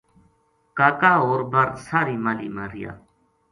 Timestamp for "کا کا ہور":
0.77-1.39